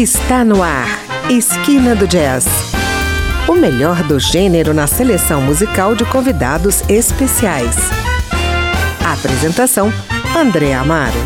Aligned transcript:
Está 0.00 0.44
no 0.44 0.62
ar. 0.62 0.86
Esquina 1.28 1.96
do 1.96 2.06
Jazz. 2.06 2.46
O 3.48 3.56
melhor 3.56 4.00
do 4.04 4.20
gênero 4.20 4.72
na 4.72 4.86
seleção 4.86 5.42
musical 5.42 5.96
de 5.96 6.04
convidados 6.04 6.88
especiais. 6.88 7.74
Apresentação: 9.04 9.92
André 10.36 10.72
Amaro. 10.72 11.18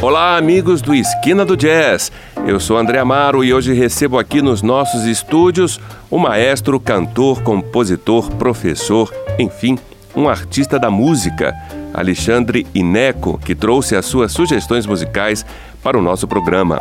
Olá, 0.00 0.36
amigos 0.36 0.82
do 0.82 0.92
Esquina 0.92 1.44
do 1.44 1.56
Jazz. 1.56 2.10
Eu 2.44 2.58
sou 2.58 2.76
André 2.76 2.98
Amaro 2.98 3.44
e 3.44 3.54
hoje 3.54 3.72
recebo 3.72 4.18
aqui 4.18 4.42
nos 4.42 4.62
nossos 4.62 5.04
estúdios 5.04 5.78
o 6.10 6.18
maestro, 6.18 6.80
cantor, 6.80 7.40
compositor, 7.44 8.28
professor, 8.32 9.14
enfim, 9.38 9.78
um 10.16 10.28
artista 10.28 10.76
da 10.76 10.90
música, 10.90 11.54
Alexandre 11.94 12.66
Ineco, 12.74 13.38
que 13.38 13.54
trouxe 13.54 13.96
as 13.96 14.06
suas 14.06 14.32
sugestões 14.32 14.86
musicais 14.86 15.44
para 15.82 15.98
o 15.98 16.02
nosso 16.02 16.26
programa. 16.26 16.80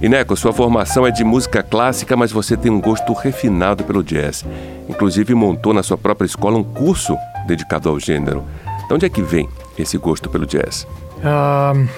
Ineco, 0.00 0.36
sua 0.36 0.52
formação 0.52 1.06
é 1.06 1.10
de 1.10 1.24
música 1.24 1.62
clássica, 1.62 2.16
mas 2.16 2.30
você 2.30 2.56
tem 2.56 2.70
um 2.70 2.80
gosto 2.80 3.12
refinado 3.14 3.82
pelo 3.84 4.04
jazz. 4.04 4.44
Inclusive 4.88 5.34
montou 5.34 5.72
na 5.72 5.82
sua 5.82 5.96
própria 5.96 6.26
escola 6.26 6.58
um 6.58 6.64
curso 6.64 7.16
dedicado 7.46 7.88
ao 7.88 7.98
gênero. 7.98 8.44
De 8.88 8.94
onde 8.94 9.06
é 9.06 9.08
que 9.08 9.22
vem 9.22 9.48
esse 9.78 9.96
gosto 9.96 10.28
pelo 10.28 10.44
jazz? 10.44 10.86
Uh, 11.16 11.88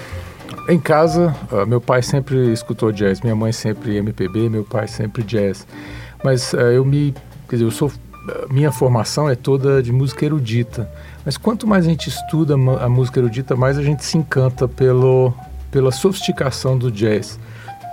em 0.69 0.79
casa, 0.79 1.35
uh, 1.51 1.65
meu 1.65 1.81
pai 1.81 2.01
sempre 2.01 2.53
escutou 2.53 2.91
jazz, 2.91 3.21
minha 3.21 3.35
mãe 3.35 3.51
sempre 3.51 3.97
MPB, 3.97 4.49
meu 4.49 4.63
pai 4.63 4.87
sempre 4.87 5.21
jazz. 5.21 5.67
Mas 6.23 6.53
uh, 6.53 6.57
eu 6.57 6.85
me, 6.85 7.13
quer 7.49 7.57
dizer, 7.57 7.65
eu 7.65 7.71
sou 7.71 7.91
minha 8.49 8.71
formação 8.71 9.29
é 9.29 9.35
toda 9.35 9.81
de 9.81 9.91
música 9.91 10.25
erudita. 10.25 10.89
Mas 11.25 11.37
quanto 11.37 11.67
mais 11.67 11.85
a 11.85 11.89
gente 11.89 12.07
estuda 12.07 12.53
a 12.53 12.89
música 12.89 13.19
erudita, 13.19 13.55
mais 13.55 13.77
a 13.77 13.83
gente 13.83 14.03
se 14.03 14.17
encanta 14.17 14.67
pelo, 14.67 15.33
pela 15.71 15.91
sofisticação 15.91 16.77
do 16.77 16.91
jazz. 16.91 17.39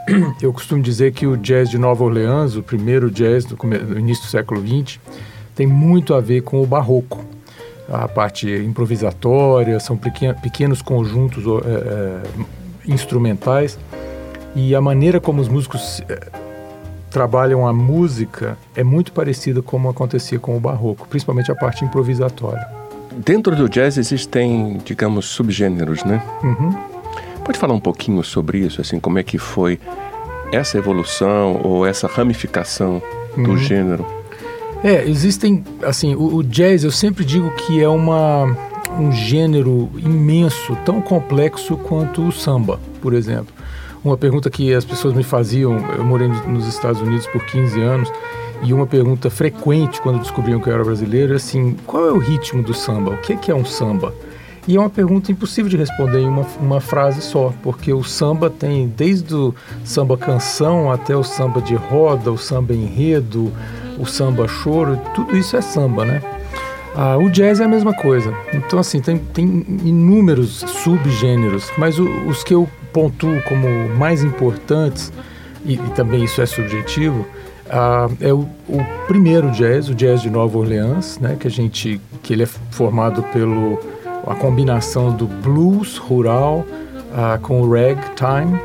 Eu 0.40 0.52
costumo 0.52 0.82
dizer 0.82 1.12
que 1.12 1.26
o 1.26 1.36
jazz 1.36 1.68
de 1.68 1.78
Nova 1.78 2.04
Orleans, 2.04 2.56
o 2.56 2.62
primeiro 2.62 3.10
jazz 3.10 3.44
do, 3.44 3.56
do 3.56 3.98
início 3.98 4.24
do 4.24 4.30
século 4.30 4.60
XX, 4.60 4.98
tem 5.54 5.66
muito 5.66 6.14
a 6.14 6.20
ver 6.20 6.42
com 6.42 6.62
o 6.62 6.66
barroco. 6.66 7.24
A 7.88 8.08
parte 8.08 8.48
improvisatória, 8.48 9.78
são 9.78 9.96
pequenos 9.96 10.82
conjuntos 10.82 11.44
é, 11.44 11.70
é, 11.70 12.92
instrumentais 12.92 13.78
e 14.56 14.74
a 14.74 14.80
maneira 14.80 15.20
como 15.20 15.40
os 15.40 15.48
músicos 15.48 16.02
é, 16.08 16.45
trabalham 17.16 17.66
a 17.66 17.72
música 17.72 18.58
é 18.74 18.84
muito 18.84 19.10
parecida 19.10 19.62
como 19.62 19.88
acontecia 19.88 20.38
com 20.38 20.54
o 20.54 20.60
barroco, 20.60 21.08
principalmente 21.08 21.50
a 21.50 21.54
parte 21.54 21.82
improvisatória. 21.82 22.62
Dentro 23.24 23.56
do 23.56 23.70
jazz 23.70 23.96
existem, 23.96 24.78
digamos, 24.84 25.24
subgêneros, 25.24 26.04
né? 26.04 26.22
Uhum. 26.42 26.76
Pode 27.42 27.58
falar 27.58 27.72
um 27.72 27.80
pouquinho 27.80 28.22
sobre 28.22 28.58
isso, 28.58 28.82
assim, 28.82 29.00
como 29.00 29.18
é 29.18 29.22
que 29.22 29.38
foi 29.38 29.80
essa 30.52 30.76
evolução 30.76 31.58
ou 31.64 31.86
essa 31.86 32.06
ramificação 32.06 33.00
do 33.34 33.52
uhum. 33.52 33.56
gênero? 33.56 34.06
É, 34.84 35.08
existem, 35.08 35.64
assim, 35.82 36.14
o, 36.14 36.34
o, 36.34 36.44
jazz 36.44 36.84
eu 36.84 36.90
sempre 36.90 37.24
digo 37.24 37.50
que 37.52 37.82
é 37.82 37.88
uma, 37.88 38.44
um 38.98 39.10
gênero 39.10 39.88
imenso, 39.96 40.76
tão 40.84 41.00
complexo 41.00 41.78
quanto 41.78 42.28
o 42.28 42.30
samba, 42.30 42.78
por 43.00 43.14
exemplo. 43.14 43.55
Uma 44.06 44.16
pergunta 44.16 44.48
que 44.48 44.72
as 44.72 44.84
pessoas 44.84 45.14
me 45.14 45.24
faziam, 45.24 45.84
eu 45.98 46.04
morei 46.04 46.28
nos 46.28 46.68
Estados 46.68 47.00
Unidos 47.00 47.26
por 47.26 47.44
15 47.44 47.82
anos, 47.82 48.12
e 48.62 48.72
uma 48.72 48.86
pergunta 48.86 49.28
frequente 49.28 50.00
quando 50.00 50.20
descobriam 50.20 50.60
que 50.60 50.68
eu 50.68 50.74
era 50.74 50.84
brasileiro 50.84 51.32
é 51.32 51.36
assim: 51.36 51.76
qual 51.84 52.06
é 52.06 52.12
o 52.12 52.18
ritmo 52.18 52.62
do 52.62 52.72
samba? 52.72 53.10
O 53.10 53.16
que 53.16 53.50
é, 53.50 53.54
um 53.54 53.64
samba? 53.64 54.14
E 54.68 54.76
é 54.76 54.78
uma 54.78 54.88
pergunta 54.88 55.32
impossível 55.32 55.68
de 55.68 55.76
responder 55.76 56.20
em 56.20 56.28
uma, 56.28 56.46
uma 56.60 56.80
frase 56.80 57.20
só, 57.20 57.52
porque 57.64 57.92
o 57.92 58.04
samba 58.04 58.48
tem 58.48 58.86
desde 58.86 59.34
o 59.34 59.52
samba 59.84 60.16
canção 60.16 60.88
até 60.88 61.16
o 61.16 61.24
samba 61.24 61.60
de 61.60 61.74
roda, 61.74 62.30
o 62.30 62.38
samba 62.38 62.74
enredo, 62.74 63.52
o 63.98 64.06
samba 64.06 64.46
choro, 64.46 65.00
tudo 65.16 65.36
isso 65.36 65.56
é 65.56 65.60
samba, 65.60 66.04
né? 66.04 66.22
Ah, 66.94 67.18
o 67.18 67.28
jazz 67.28 67.58
é 67.58 67.64
a 67.64 67.68
mesma 67.68 67.92
coisa. 67.92 68.32
Então, 68.54 68.78
assim, 68.78 69.00
tem, 69.00 69.18
tem 69.18 69.66
inúmeros 69.84 70.64
subgêneros, 70.68 71.72
mas 71.76 71.98
o, 71.98 72.08
os 72.28 72.44
que 72.44 72.54
eu 72.54 72.68
pontuo 72.96 73.42
como 73.42 73.68
mais 73.90 74.24
importantes, 74.24 75.12
e, 75.66 75.74
e 75.74 75.90
também 75.94 76.24
isso 76.24 76.40
é 76.40 76.46
subjetivo, 76.46 77.26
ah, 77.68 78.08
é 78.22 78.32
o, 78.32 78.48
o, 78.66 78.82
primeiro 79.06 79.50
jazz, 79.50 79.90
o 79.90 79.94
jazz 79.94 80.22
de 80.22 80.30
Nova 80.30 80.56
Orleans, 80.56 81.18
né, 81.18 81.36
que 81.38 81.46
a 81.46 81.50
gente, 81.50 82.00
que 82.22 82.32
ele 82.32 82.44
é 82.44 82.46
formado 82.46 83.22
pelo 83.34 83.78
a 84.26 84.34
combinação 84.34 85.14
do 85.14 85.26
blues 85.26 85.98
rural 85.98 86.64
ah, 87.14 87.38
com 87.42 87.60
o 87.60 87.70
ragtime. 87.70 88.58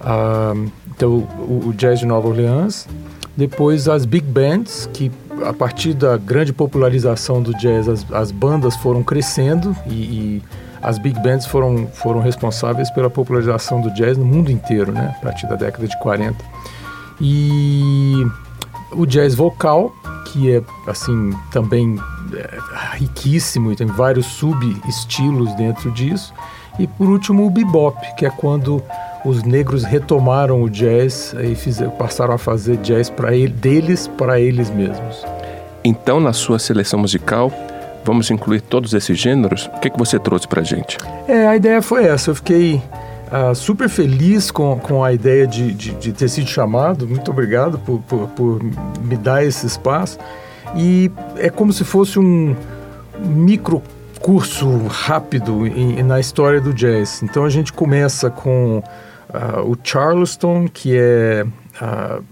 Ah, 0.00 0.54
então, 0.90 1.28
o, 1.38 1.68
o, 1.68 1.74
jazz 1.74 1.98
de 1.98 2.06
Nova 2.06 2.28
Orleans. 2.28 2.88
Depois 3.36 3.88
as 3.88 4.06
big 4.06 4.26
bands, 4.26 4.88
que 4.90 5.12
a 5.44 5.52
partir 5.52 5.92
da 5.92 6.16
grande 6.16 6.50
popularização 6.50 7.42
do 7.42 7.52
jazz, 7.58 7.90
as, 7.90 8.06
as 8.10 8.30
bandas 8.30 8.74
foram 8.76 9.02
crescendo 9.02 9.76
e, 9.86 9.92
e 9.92 10.42
as 10.82 10.98
big 10.98 11.18
bands 11.20 11.46
foram, 11.46 11.86
foram 11.86 12.20
responsáveis 12.20 12.90
pela 12.90 13.10
popularização 13.10 13.80
do 13.80 13.90
jazz 13.90 14.16
no 14.16 14.24
mundo 14.24 14.50
inteiro, 14.50 14.92
né, 14.92 15.14
a 15.16 15.20
partir 15.20 15.46
da 15.46 15.56
década 15.56 15.86
de 15.86 15.98
40. 15.98 16.36
E 17.20 18.24
o 18.92 19.06
jazz 19.06 19.34
vocal, 19.34 19.94
que 20.26 20.52
é 20.52 20.62
assim 20.86 21.32
também 21.50 21.98
é, 22.34 22.58
riquíssimo 22.96 23.72
e 23.72 23.76
tem 23.76 23.86
vários 23.86 24.26
sub-estilos 24.26 25.54
dentro 25.54 25.90
disso. 25.90 26.32
E 26.78 26.86
por 26.86 27.08
último 27.08 27.46
o 27.46 27.50
bebop, 27.50 27.98
que 28.16 28.26
é 28.26 28.30
quando 28.30 28.82
os 29.24 29.42
negros 29.42 29.82
retomaram 29.82 30.62
o 30.62 30.70
jazz 30.70 31.34
e 31.42 31.54
fizeram, 31.54 31.90
passaram 31.92 32.34
a 32.34 32.38
fazer 32.38 32.76
jazz 32.78 33.10
para 33.10 33.34
ele, 33.34 33.52
deles 33.52 34.06
para 34.06 34.38
eles 34.38 34.70
mesmos. 34.70 35.24
Então, 35.82 36.20
na 36.20 36.32
sua 36.32 36.58
seleção 36.58 36.98
musical, 36.98 37.50
vamos 38.06 38.30
incluir 38.30 38.60
todos 38.60 38.94
esses 38.94 39.18
gêneros? 39.18 39.68
O 39.74 39.80
que, 39.80 39.90
que 39.90 39.98
você 39.98 40.18
trouxe 40.18 40.46
para 40.46 40.62
gente? 40.62 40.96
É, 41.26 41.48
a 41.48 41.56
ideia 41.56 41.82
foi 41.82 42.04
essa. 42.04 42.30
Eu 42.30 42.34
fiquei 42.36 42.80
Uh, 43.26 43.52
super 43.56 43.88
feliz 43.88 44.52
com, 44.52 44.78
com 44.78 45.02
a 45.02 45.12
ideia 45.12 45.48
de, 45.48 45.72
de, 45.72 45.90
de, 45.94 46.12
ter 46.12 46.28
sido 46.28 46.46
chamado. 46.46 47.08
Muito 47.08 47.28
obrigado 47.28 47.76
por, 47.76 47.98
por, 48.02 48.28
por, 48.28 48.62
me 48.62 49.16
dar 49.16 49.44
esse 49.44 49.66
espaço. 49.66 50.16
E 50.76 51.10
é 51.36 51.50
como 51.50 51.72
se 51.72 51.82
fosse 51.82 52.20
um 52.20 52.54
micro 53.18 53.82
curso 54.20 54.86
rápido 54.86 55.66
em, 55.66 56.04
na 56.04 56.20
história 56.20 56.60
do 56.60 56.72
jazz. 56.72 57.20
Então 57.20 57.44
a 57.44 57.50
gente 57.50 57.72
começa 57.72 58.30
com 58.30 58.78
uh, 58.78 59.60
o 59.68 59.76
Charleston, 59.82 60.68
que 60.68 60.96
é, 60.96 61.44
uh, 61.82 62.22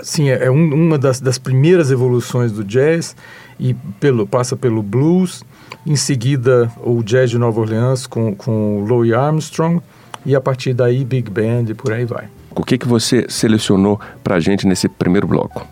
assim, 0.00 0.28
é 0.28 0.50
um, 0.50 0.74
uma 0.74 0.98
das, 0.98 1.20
das 1.20 1.38
primeiras 1.38 1.90
evoluções 1.90 2.52
do 2.52 2.64
jazz 2.64 3.16
e 3.58 3.74
pelo, 4.00 4.26
passa 4.26 4.56
pelo 4.56 4.82
blues. 4.82 5.44
Em 5.86 5.96
seguida, 5.96 6.70
o 6.82 7.02
jazz 7.02 7.30
de 7.30 7.38
Nova 7.38 7.60
Orleans 7.60 8.06
com, 8.06 8.34
com 8.34 8.84
Louis 8.84 9.12
Armstrong 9.12 9.82
e 10.24 10.34
a 10.34 10.40
partir 10.40 10.72
daí 10.72 11.04
Big 11.04 11.30
Band 11.30 11.64
e 11.68 11.74
por 11.74 11.92
aí 11.92 12.04
vai. 12.04 12.28
O 12.54 12.62
que, 12.64 12.78
que 12.78 12.86
você 12.86 13.26
selecionou 13.28 14.00
para 14.22 14.36
a 14.36 14.40
gente 14.40 14.66
nesse 14.66 14.88
primeiro 14.88 15.26
bloco? 15.26 15.66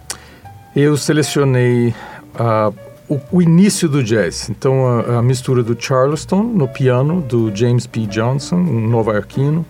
Eu 0.75 0.97
selecionei 0.97 1.95
uh, 2.35 2.75
o, 3.09 3.21
o, 3.31 3.43
início 3.43 3.89
do 3.89 4.03
jazz, 4.03 4.49
então 4.51 4.87
a, 4.87 5.19
a, 5.19 5.23
mistura 5.23 5.63
do 5.63 5.77
Charleston 5.79 6.43
no 6.43 6.67
piano, 6.67 7.21
do 7.21 7.55
James 7.55 7.87
P. 7.87 8.07
Johnson, 8.07 8.57
um 8.57 8.89
nova-iorquino, 8.89 9.65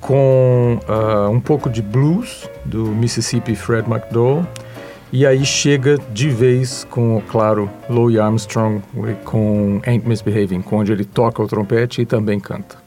com 0.00 0.78
uh, 0.86 1.30
um 1.30 1.40
pouco 1.40 1.68
de 1.68 1.82
blues 1.82 2.48
do 2.64 2.86
Mississippi 2.86 3.54
Fred 3.54 3.90
McDowell, 3.90 4.46
e 5.12 5.24
aí 5.24 5.44
chega 5.44 5.96
de 6.12 6.28
vez 6.28 6.84
com, 6.90 7.22
claro, 7.28 7.70
Louis 7.88 8.18
Armstrong 8.18 8.82
com 9.24 9.80
Ain't 9.86 10.08
Misbehaving, 10.08 10.64
onde 10.72 10.90
ele 10.90 11.04
toca 11.04 11.42
o 11.42 11.46
trompete 11.46 12.02
e 12.02 12.06
também 12.06 12.40
canta. 12.40 12.83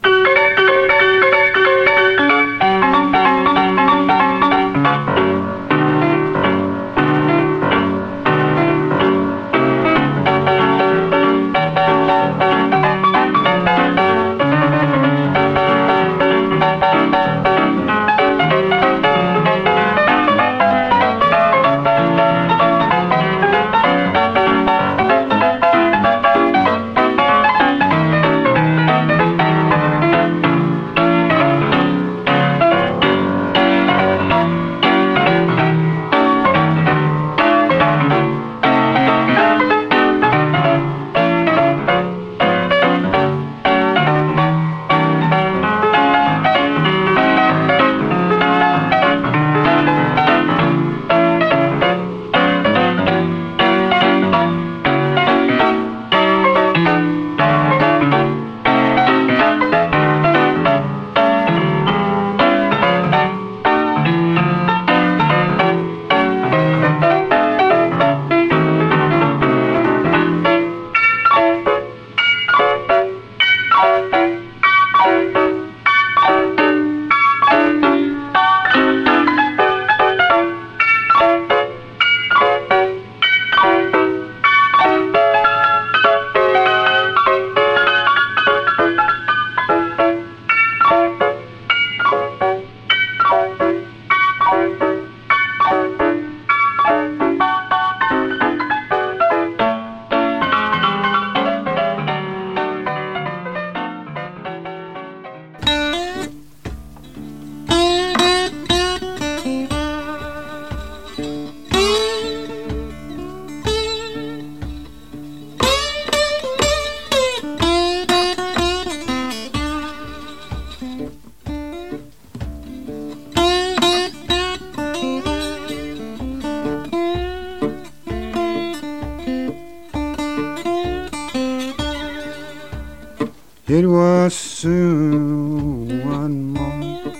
Was 133.70 134.34
soon 134.34 136.02
one 136.08 136.54
more. 136.54 137.12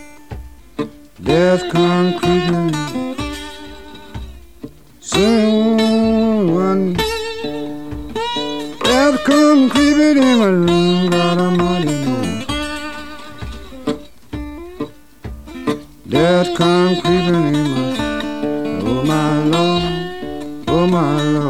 Death 1.23 1.71
come 1.71 2.19
creeping. 2.19 2.73
Soon 4.99 6.55
one. 6.55 6.95
Death 8.83 9.25
come 9.25 9.69
creeping 9.69 10.23
in 10.23 10.39
my 10.39 10.47
room. 10.47 11.11
God 11.11 11.39
Almighty 11.39 12.05
knows. 12.07 12.47
Death 16.09 16.57
come 16.57 16.99
creeping 17.03 17.55
in 17.55 17.71
my. 17.75 17.93
Oh 18.87 19.05
my 19.05 19.45
Lord. 19.45 19.85
Oh 20.69 20.87
my 20.87 21.23
Lord. 21.23 21.48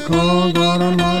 called 0.00 0.58
on 0.58 0.82
a 0.82 1.15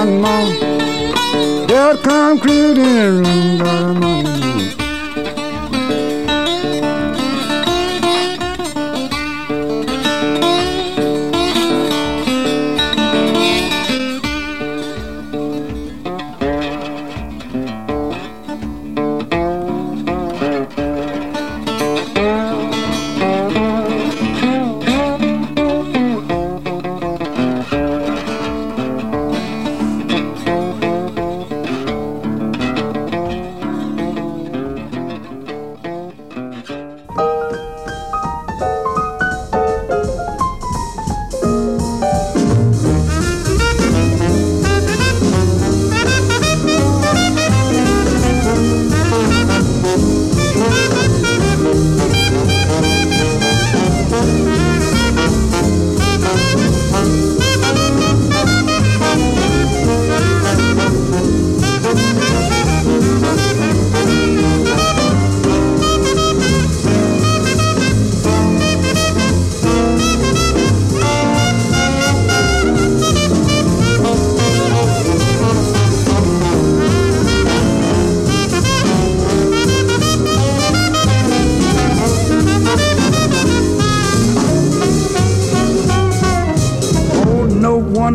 one 0.00 0.20
more 0.22 1.66
death 1.66 2.02
come 2.02 2.38
creeping 2.38 3.24
in 3.26 4.09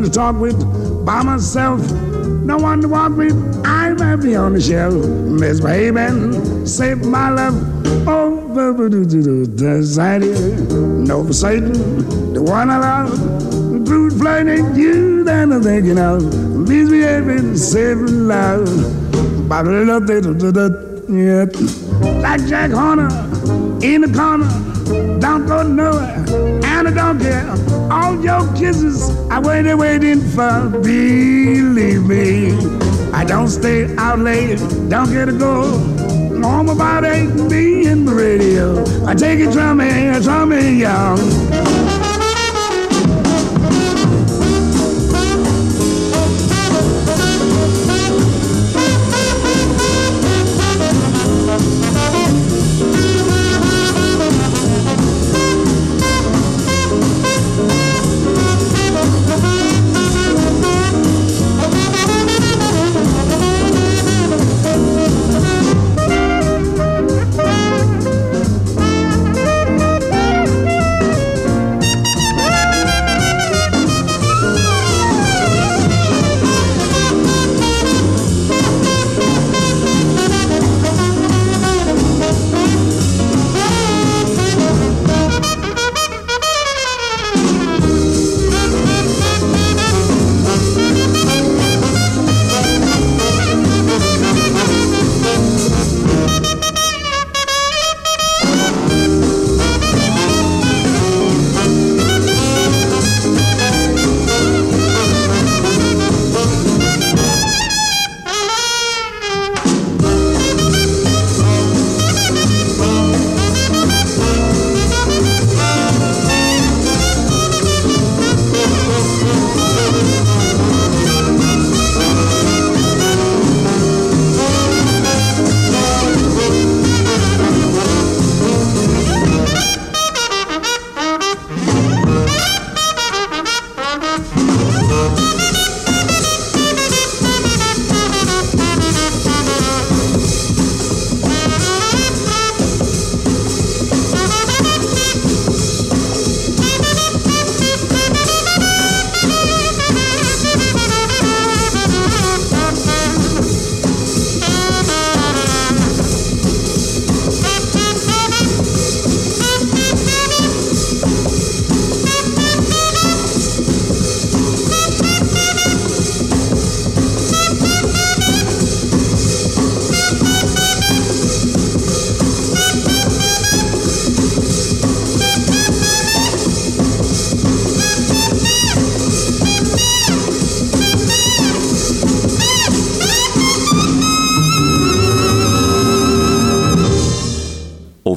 to 0.06 0.12
talk 0.12 0.40
with 0.40 0.60
by 1.06 1.24
myself. 1.24 1.80
No 1.92 2.58
one 2.58 2.82
to 2.82 2.88
walk 2.88 3.18
with. 3.18 3.34
I'm 3.66 3.98
happy 3.98 4.36
on 4.36 4.54
the 4.54 4.62
shelf. 4.62 4.94
Misbehaving, 4.94 6.68
save 6.68 7.04
my 7.04 7.30
love. 7.30 7.56
Oh, 8.08 8.42
anxiety. 9.62 10.30
No 11.10 11.24
for 11.26 11.34
Satan, 11.34 12.34
the 12.34 12.42
one 12.42 12.70
I 12.70 12.78
love. 12.78 13.86
Brute 13.86 14.14
flirting, 14.14 14.76
you 14.76 15.24
then 15.24 15.52
I'm 15.52 15.64
thinking 15.64 15.98
of. 15.98 16.22
Misbehaving, 16.70 17.58
saving 17.58 18.28
love. 18.28 18.70
Like 22.22 22.46
Jack 22.48 22.72
Horner 22.72 23.10
in 23.84 24.02
the 24.02 24.12
corner. 24.14 24.75
Don't 25.20 25.48
go 25.48 25.64
nowhere, 25.64 26.24
and 26.64 26.88
I 26.88 26.92
don't 26.92 27.20
care. 27.20 27.50
All 27.92 28.22
your 28.24 28.46
kisses, 28.56 29.10
I 29.30 29.40
waited, 29.40 29.76
waiting 29.76 30.22
for. 30.22 30.70
Believe 30.70 32.04
me, 32.04 32.52
I 33.12 33.24
don't 33.26 33.48
stay 33.48 33.96
out 33.98 34.20
late, 34.20 34.60
don't 34.90 35.12
get 35.12 35.26
to 35.26 35.38
go. 35.38 35.64
Home 36.42 36.70
about 36.70 37.06
eight, 37.06 37.34
me 37.50 37.88
in 37.88 38.06
the 38.06 38.14
radio. 38.14 38.84
I 39.08 39.16
take 39.16 39.40
it 39.40 39.52
from 39.52 39.78
me, 39.78 40.20
from 40.22 40.50
me 40.50 40.80
young. 40.80 41.65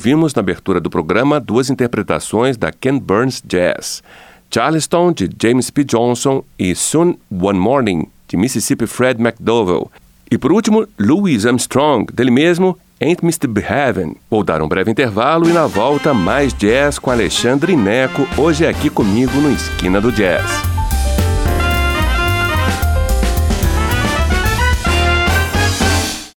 Ouvimos 0.09 0.33
na 0.33 0.41
abertura 0.41 0.81
do 0.81 0.89
programa 0.89 1.39
duas 1.39 1.69
interpretações 1.69 2.57
da 2.57 2.73
Ken 2.73 2.99
Burns 2.99 3.43
Jazz. 3.47 4.03
Charleston, 4.51 5.13
de 5.13 5.29
James 5.39 5.69
P. 5.69 5.85
Johnson, 5.85 6.43
e 6.59 6.75
Soon 6.75 7.17
One 7.31 7.59
Morning, 7.59 8.07
de 8.27 8.35
Mississippi 8.35 8.87
Fred 8.87 9.21
McDowell. 9.21 9.91
E 10.31 10.39
por 10.39 10.51
último, 10.51 10.89
Louis 10.99 11.45
Armstrong, 11.45 12.11
dele 12.11 12.31
mesmo, 12.31 12.79
Ain't 13.03 13.23
Mr. 13.23 13.47
Behaven. 13.47 14.17
Vou 14.31 14.43
dar 14.43 14.63
um 14.63 14.69
breve 14.69 14.91
intervalo 14.91 15.47
e 15.47 15.53
na 15.53 15.67
volta 15.67 16.15
mais 16.15 16.55
jazz 16.55 16.99
com 16.99 17.11
Alexandre 17.11 17.77
Neco, 17.77 18.27
hoje 18.39 18.67
aqui 18.67 18.89
comigo 18.89 19.39
no 19.39 19.53
Esquina 19.53 20.01
do 20.01 20.11
Jazz. 20.11 20.78